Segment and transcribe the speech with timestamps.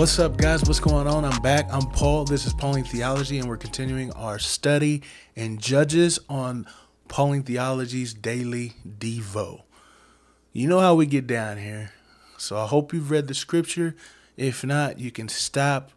[0.00, 0.64] What's up, guys?
[0.64, 1.26] What's going on?
[1.26, 1.68] I'm back.
[1.70, 2.24] I'm Paul.
[2.24, 5.02] This is Pauline Theology, and we're continuing our study
[5.36, 6.66] in Judges on
[7.08, 9.64] Pauline Theology's Daily Devo.
[10.54, 11.92] You know how we get down here.
[12.38, 13.94] So I hope you've read the scripture.
[14.38, 15.90] If not, you can stop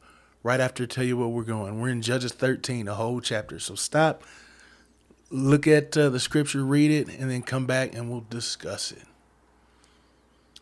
[0.43, 1.79] right after I tell you where we're going.
[1.79, 3.57] We're in Judges 13, the whole chapter.
[3.57, 4.25] So stop,
[5.29, 9.05] look at uh, the scripture, read it, and then come back and we'll discuss it.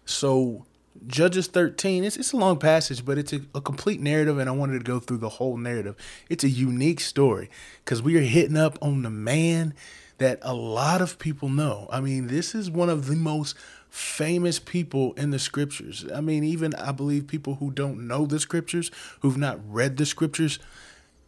[0.06, 0.68] So
[1.08, 4.52] Judges 13, it's, it's a long passage, but it's a, a, complete narrative, and I
[4.52, 5.96] wanted to go through the whole narrative.
[6.30, 7.50] It's a unique story
[7.84, 9.74] because we are hitting up on the man
[10.18, 11.88] that a lot of people know.
[11.92, 13.56] I mean, this is one of the most
[13.90, 16.06] famous people in the scriptures.
[16.14, 20.06] I mean, even I believe people who don't know the scriptures, who've not read the
[20.06, 20.60] scriptures,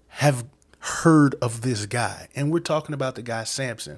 [0.10, 0.46] have
[0.80, 2.28] heard of this guy.
[2.36, 3.98] And we're talking about the guy Samson.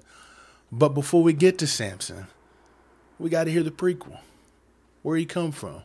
[0.72, 2.28] But before we get to Samson,
[3.18, 4.20] we got to hear the prequel
[5.06, 5.84] where he come from.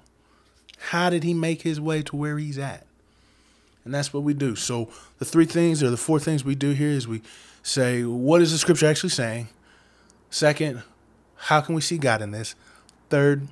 [0.78, 2.86] How did he make his way to where he's at?
[3.84, 4.56] And that's what we do.
[4.56, 7.20] So the three things or the four things we do here is we
[7.62, 9.48] say, what is the scripture actually saying?
[10.30, 10.82] Second,
[11.36, 12.54] how can we see God in this?
[13.10, 13.46] Third,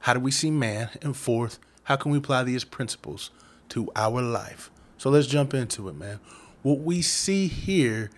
[0.00, 0.90] how do we see man?
[1.02, 3.30] And fourth, how can we apply these principles
[3.70, 4.70] to our life?
[4.98, 6.20] So let's jump into it, man.
[6.62, 8.08] What we see here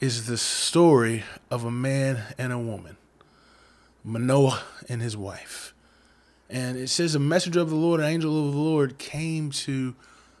[0.00, 1.22] is the story
[1.52, 2.96] of a man and a woman,
[4.02, 5.70] Manoah and his wife.
[6.50, 9.94] And it says a messenger of the Lord, an angel of the Lord, came to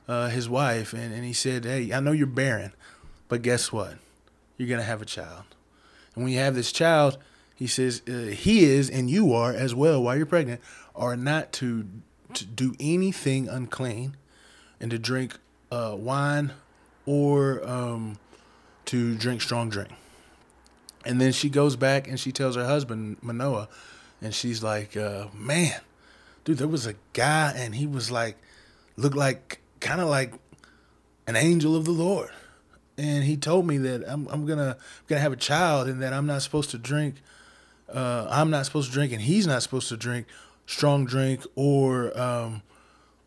[0.06, 2.72] uh, his wife and, and he said, Hey, I know you're barren,
[3.28, 3.96] but guess what?
[4.56, 5.44] You're going to have a child.
[6.14, 7.18] And when you have this child,
[7.54, 10.60] he says, uh, He is, and you are as well, while you're pregnant,
[10.94, 11.86] are not to,
[12.34, 14.16] to do anything unclean
[14.80, 15.38] and to drink
[15.72, 16.52] uh, wine
[17.06, 18.18] or um,
[18.86, 19.90] to drink strong drink.
[21.04, 23.68] And then she goes back and she tells her husband, Manoah,
[24.22, 25.80] and she's like, uh, Man,
[26.44, 28.36] dude, there was a guy and he was like,
[28.96, 30.32] looked like kind of like
[31.26, 32.30] an angel of the Lord.
[32.96, 34.76] And he told me that I'm, I'm gonna
[35.08, 37.16] gonna have a child and that I'm not supposed to drink.
[37.92, 40.26] Uh, I'm not supposed to drink, and he's not supposed to drink
[40.66, 42.62] strong drink or um,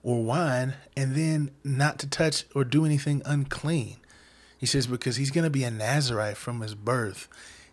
[0.03, 3.97] or wine, and then not to touch or do anything unclean.
[4.57, 7.27] He says because he's gonna be a Nazarite from his birth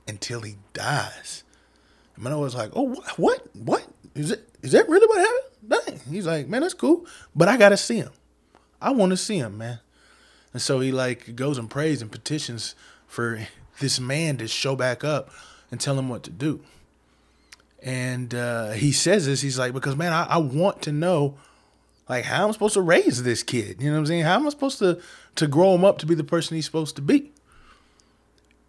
[0.09, 1.45] until he dies.
[2.17, 3.55] And I was like, "Oh, what?
[3.55, 4.49] What is it?
[4.63, 6.13] Is that really what happened?" Dang.
[6.13, 8.11] He's like, "Man, that's cool, but I gotta see him.
[8.81, 9.81] I want to see him, man."
[10.53, 12.75] And so he like goes and prays and petitions
[13.07, 13.47] for
[13.81, 15.31] this man to show back up
[15.71, 16.61] and tell him what to do.
[17.83, 21.37] And uh, he says this, he's like, because man, I, I want to know
[22.09, 23.81] like how I'm supposed to raise this kid.
[23.81, 24.23] You know what I'm saying?
[24.23, 25.01] How am I supposed to
[25.37, 27.33] to grow him up to be the person he's supposed to be?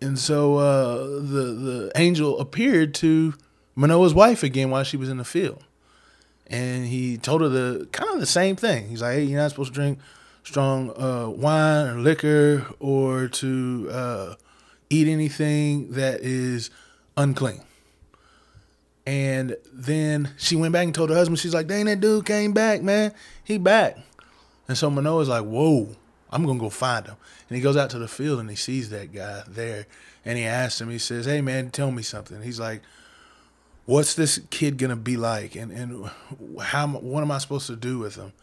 [0.02, 3.36] And so uh, the the angel appeared to
[3.76, 5.64] Manoah's wife again while she was in the field,
[6.48, 8.90] and he told her the kind of the same thing.
[8.90, 10.00] He's like, "Hey, you're not supposed to drink
[10.46, 14.36] strong uh, wine or liquor or to uh,
[14.90, 16.70] eat anything that is
[17.18, 17.62] unclean.
[19.08, 22.54] And then she went back and told her husband, she's like, dang, that dude came
[22.54, 23.14] back, man.
[23.44, 23.98] He back.
[24.68, 25.90] And so Manoah's like, whoa,
[26.32, 27.16] I'm going to go find him.
[27.50, 29.86] And he goes out to the field and he sees that guy there.
[30.24, 32.42] And he asks him, he says, hey, man, tell me something.
[32.42, 32.82] He's like,
[33.86, 35.56] what's this kid to be like?
[35.56, 36.10] And, and
[36.62, 38.34] how, what am I supposed to do with him?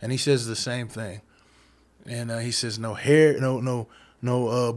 [0.00, 1.20] And he says the same thing
[2.06, 3.86] and uh, he says no hair, no no
[4.20, 4.72] no uh,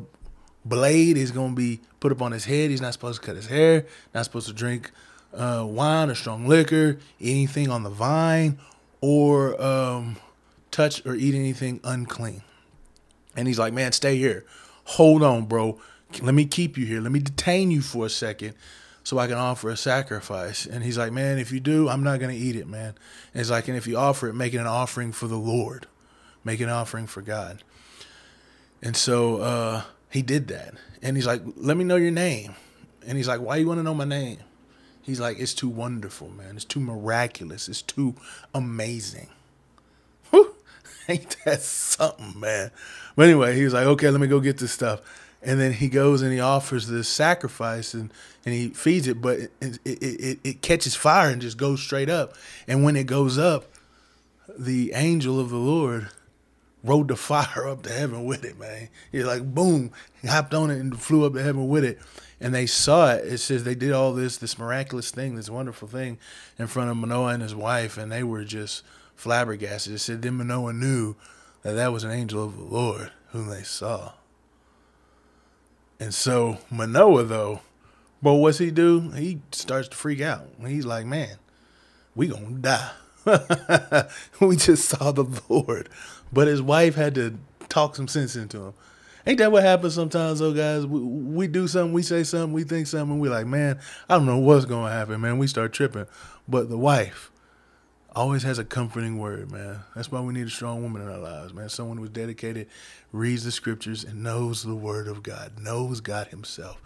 [0.63, 2.69] blade is gonna be put up on his head.
[2.69, 3.85] He's not supposed to cut his hair.
[4.13, 4.91] Not supposed to drink
[5.33, 8.59] uh, wine or strong liquor, anything on the vine,
[9.01, 10.17] or um,
[10.71, 12.41] touch or eat anything unclean.
[13.35, 14.45] And he's like, man, stay here.
[14.85, 15.79] Hold on, bro.
[16.21, 17.01] Let me keep you here.
[17.01, 18.53] Let me detain you for a second
[19.05, 20.65] so I can offer a sacrifice.
[20.65, 22.95] And he's like, man, if you do, I'm not going to eat it, man.
[23.33, 25.87] And he's like, and if you offer it, make it an offering for the Lord
[26.45, 27.63] make an offering for God.
[28.81, 30.75] And so uh, he did that.
[31.01, 32.55] And he's like, let me know your name.
[33.05, 34.37] And he's like, why you want to know my name?
[35.01, 36.55] He's like, it's too wonderful, man.
[36.55, 37.67] It's too miraculous.
[37.67, 38.15] It's too
[38.53, 39.27] amazing.
[40.29, 40.55] Whew.
[41.09, 42.71] Ain't that something, man?
[43.15, 45.01] But anyway, he was like, okay, let me go get this stuff.
[45.45, 48.11] And then he goes and he offers this sacrifice and,
[48.45, 52.09] and he feeds it, but it, it, it, it catches fire and just goes straight
[52.09, 52.33] up.
[52.67, 53.65] And when it goes up,
[54.57, 56.09] the angel of the Lord
[56.83, 58.89] rode the fire up to heaven with it, man.
[59.11, 61.99] He's like, boom, he hopped on it and flew up to heaven with it.
[62.41, 63.25] And they saw it.
[63.25, 66.17] It says they did all this, this miraculous thing, this wonderful thing
[66.57, 68.83] in front of Manoah and his wife, and they were just
[69.15, 69.93] flabbergasted.
[69.93, 71.15] It said then Manoah knew
[71.61, 74.13] that that was an angel of the Lord whom they saw.
[75.99, 77.61] And so Manoah though,
[78.21, 79.11] but what's he do?
[79.11, 80.47] He starts to freak out.
[80.65, 81.37] He's like, man,
[82.15, 82.91] we gonna die.
[84.39, 85.89] we just saw the Lord.
[86.31, 87.37] But his wife had to
[87.69, 88.73] talk some sense into him.
[89.27, 90.85] Ain't that what happens sometimes, though, guys?
[90.85, 94.27] We, we do something, we say something, we think something, we're like, man, I don't
[94.27, 95.39] know what's going to happen, man.
[95.39, 96.05] We start tripping.
[96.47, 97.31] But the wife
[98.15, 99.81] always has a comforting word, man.
[99.93, 101.69] That's why we need a strong woman in our lives, man.
[101.69, 102.67] Someone who's dedicated,
[103.11, 106.81] reads the scriptures, and knows the word of God, knows God Himself.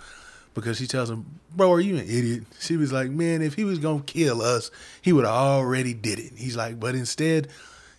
[0.55, 2.43] Because she tells him, bro, are you an idiot?
[2.59, 4.71] She was like, man, if he was to kill us,
[5.01, 6.33] he would have already did it.
[6.35, 7.47] He's like, but instead,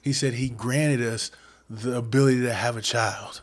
[0.02, 1.30] he said he granted us
[1.70, 3.40] the ability to have a child.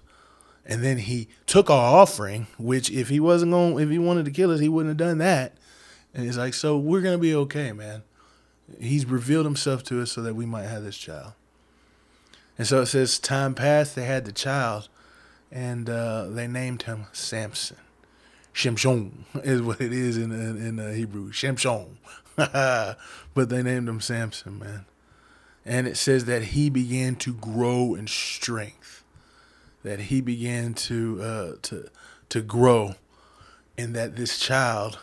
[0.66, 4.32] And then he took our offering, which if he wasn't going, if he wanted to
[4.32, 5.58] kill us, he wouldn't have done that.
[6.14, 8.04] And he's like, so we're to be okay, man.
[8.80, 11.34] He's revealed himself to us so that we might have this child.
[12.58, 14.90] And so it says, time passed, they had the child,
[15.52, 17.78] and uh, they named him Samson.
[18.54, 19.12] Shimshon
[19.44, 21.32] is what it is in in, in uh, Hebrew.
[21.32, 21.90] Shimshon.
[22.36, 24.86] but they named him Samson, man.
[25.64, 29.04] And it says that he began to grow in strength.
[29.84, 31.90] That he began to uh, to
[32.30, 32.96] to grow,
[33.78, 35.00] and that this child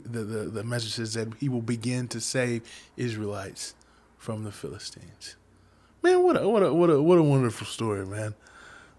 [0.00, 2.62] the, the, the message says that he will begin to save
[2.96, 3.74] Israelites
[4.18, 5.36] from the Philistines.
[6.02, 8.34] Man, what a what a what a what a wonderful story, man.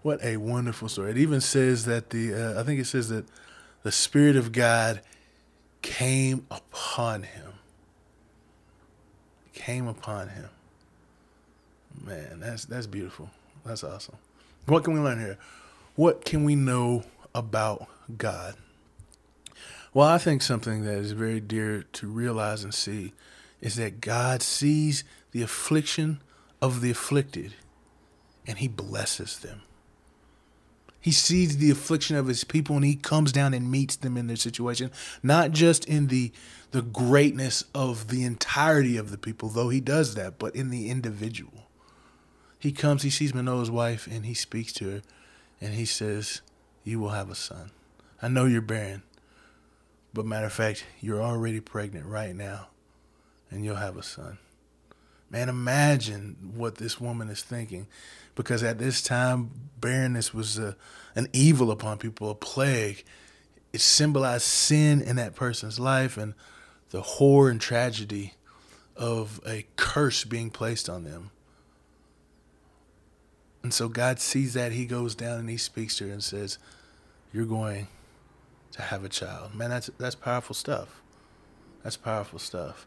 [0.02, 1.12] What a wonderful story.
[1.12, 3.26] It even says that the uh, I think it says that
[3.82, 5.00] the spirit of God
[5.82, 7.52] came upon him.
[9.52, 10.48] Came upon him.
[12.04, 13.30] Man, that's that's beautiful.
[13.64, 14.16] That's awesome.
[14.66, 15.38] What can we learn here?
[15.94, 17.04] What can we know
[17.34, 17.86] about
[18.18, 18.54] God?
[19.96, 23.14] Well, I think something that is very dear to realize and see
[23.62, 26.20] is that God sees the affliction
[26.60, 27.54] of the afflicted
[28.46, 29.62] and he blesses them.
[31.00, 34.26] He sees the affliction of his people and he comes down and meets them in
[34.26, 34.90] their situation,
[35.22, 36.30] not just in the
[36.72, 40.90] the greatness of the entirety of the people, though he does that, but in the
[40.90, 41.68] individual.
[42.58, 45.02] He comes, he sees Manoah's wife, and he speaks to her,
[45.58, 46.42] and he says,
[46.84, 47.70] You will have a son.
[48.20, 49.02] I know you're barren.
[50.16, 52.68] But matter of fact, you're already pregnant right now,
[53.50, 54.38] and you'll have a son.
[55.28, 57.86] Man, imagine what this woman is thinking,
[58.34, 60.74] because at this time, barrenness was a,
[61.16, 63.04] an evil upon people, a plague.
[63.74, 66.32] It symbolized sin in that person's life and
[66.92, 68.32] the horror and tragedy
[68.96, 71.30] of a curse being placed on them.
[73.62, 74.72] And so God sees that.
[74.72, 76.56] He goes down and he speaks to her and says,
[77.34, 77.88] You're going
[78.76, 79.54] to have a child.
[79.54, 81.02] Man, that's that's powerful stuff.
[81.82, 82.86] That's powerful stuff.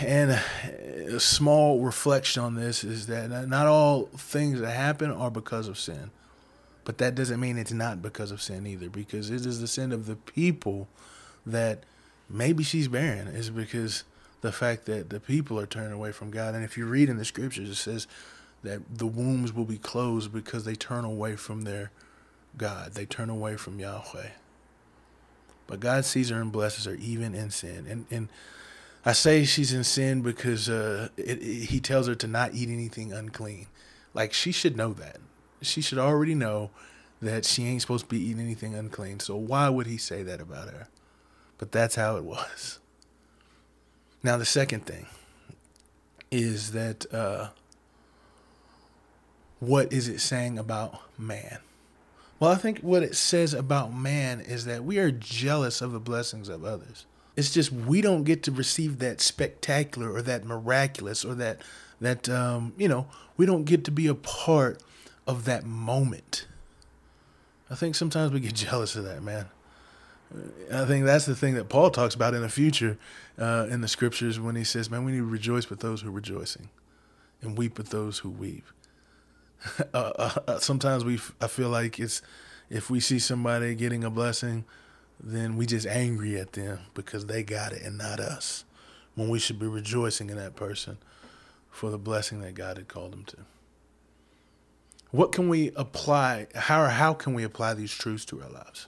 [0.00, 5.68] And a small reflection on this is that not all things that happen are because
[5.68, 6.10] of sin.
[6.84, 9.92] But that doesn't mean it's not because of sin either, because it is the sin
[9.92, 10.88] of the people
[11.44, 11.84] that
[12.28, 14.04] maybe she's barren, is because
[14.40, 16.54] the fact that the people are turning away from God.
[16.54, 18.06] And if you read in the scriptures, it says
[18.62, 21.90] that the wombs will be closed because they turn away from their
[22.58, 22.94] God.
[22.94, 24.30] They turn away from Yahweh.
[25.66, 27.86] But God sees her and blesses her even in sin.
[27.88, 28.28] And and
[29.04, 32.68] I say she's in sin because uh, it, it, he tells her to not eat
[32.68, 33.66] anything unclean.
[34.14, 35.18] Like she should know that.
[35.62, 36.70] She should already know
[37.22, 39.20] that she ain't supposed to be eating anything unclean.
[39.20, 40.88] So why would he say that about her?
[41.58, 42.78] But that's how it was.
[44.22, 45.06] Now the second thing
[46.30, 47.48] is that uh,
[49.60, 51.58] what is it saying about man?
[52.38, 56.00] Well, I think what it says about man is that we are jealous of the
[56.00, 57.06] blessings of others.
[57.34, 61.62] It's just we don't get to receive that spectacular or that miraculous or that
[62.00, 64.82] that um, you know we don't get to be a part
[65.26, 66.46] of that moment.
[67.70, 69.46] I think sometimes we get jealous of that, man.
[70.72, 72.98] I think that's the thing that Paul talks about in the future
[73.38, 76.08] uh, in the scriptures when he says, "Man, we need to rejoice with those who
[76.08, 76.68] are rejoicing,
[77.40, 78.64] and weep with those who weep."
[79.92, 82.22] Uh, uh, uh, sometimes we I feel like it's
[82.70, 84.64] if we see somebody getting a blessing,
[85.18, 88.64] then we just angry at them because they got it and not us.
[89.14, 90.98] When we should be rejoicing in that person
[91.70, 93.38] for the blessing that God had called them to.
[95.10, 96.48] What can we apply?
[96.54, 98.86] How how can we apply these truths to our lives?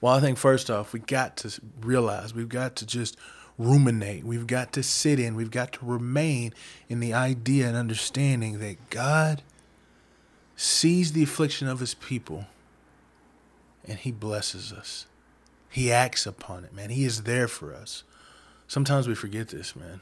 [0.00, 3.16] Well, I think first off, we got to realize we've got to just
[3.58, 4.24] ruminate.
[4.24, 5.34] We've got to sit in.
[5.34, 6.52] We've got to remain
[6.88, 9.42] in the idea and understanding that God
[10.56, 12.46] sees the affliction of his people
[13.86, 15.06] and he blesses us.
[15.68, 16.90] He acts upon it, man.
[16.90, 18.04] He is there for us.
[18.68, 20.00] Sometimes we forget this, man.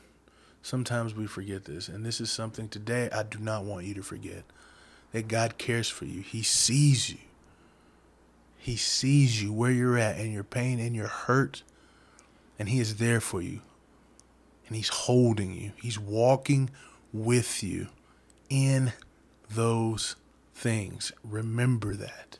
[0.62, 1.88] Sometimes we forget this.
[1.88, 4.44] And this is something today I do not want you to forget
[5.12, 6.20] that God cares for you.
[6.20, 7.18] He sees you.
[8.58, 11.62] He sees you where you're at and your pain and your hurt
[12.60, 13.62] and He is there for you.
[14.68, 16.70] and He's holding you, He's walking
[17.12, 17.88] with you
[18.50, 18.92] in
[19.50, 20.14] those
[20.54, 21.10] things.
[21.24, 22.38] Remember that.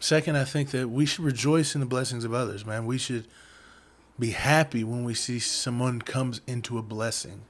[0.00, 2.86] Second, I think that we should rejoice in the blessings of others, man.
[2.86, 3.26] We should
[4.18, 7.42] be happy when we see someone comes into a blessing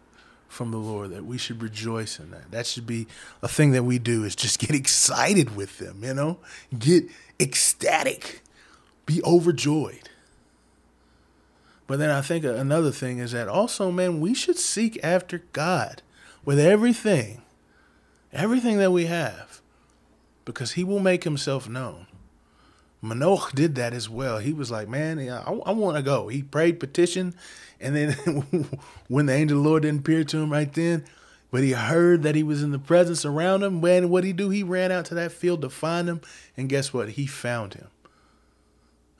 [0.48, 2.50] from the Lord, that we should rejoice in that.
[2.50, 3.06] That should be
[3.42, 6.38] a thing that we do is just get excited with them, you know?
[6.76, 7.04] Get
[7.40, 8.42] ecstatic.
[9.06, 10.10] Be overjoyed.
[11.86, 16.02] But then I think another thing is that also, man, we should seek after God
[16.44, 17.42] with everything,
[18.32, 19.60] everything that we have,
[20.44, 22.06] because He will make Himself known.
[23.02, 24.38] Manoach did that as well.
[24.38, 26.28] He was like, man, I, I want to go.
[26.28, 27.34] He prayed petition,
[27.78, 28.12] and then
[29.08, 31.04] when the angel of the Lord didn't appear to him right then,
[31.50, 34.48] but he heard that he was in the presence around him, man, what he do?
[34.48, 36.22] He ran out to that field to find him,
[36.56, 37.10] and guess what?
[37.10, 37.88] He found him.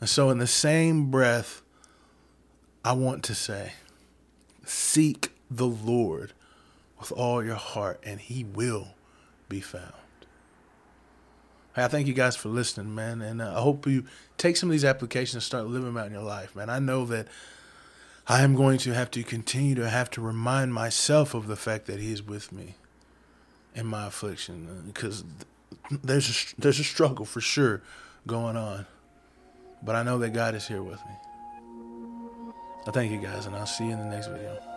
[0.00, 1.62] And so, in the same breath,
[2.84, 3.72] I want to say,
[4.64, 6.32] seek the Lord
[6.98, 8.88] with all your heart, and he will
[9.48, 9.92] be found.
[11.76, 14.04] I thank you guys for listening, man, and uh, I hope you
[14.38, 16.70] take some of these applications and start living them out in your life, man.
[16.70, 17.26] I know that
[18.28, 21.86] I am going to have to continue to have to remind myself of the fact
[21.86, 22.76] that He is with me
[23.74, 25.24] in my affliction, because
[25.90, 27.82] there's a, there's a struggle for sure
[28.26, 28.86] going on,
[29.82, 31.14] but I know that God is here with me.
[32.86, 34.73] I thank you guys, and I'll see you in the next video.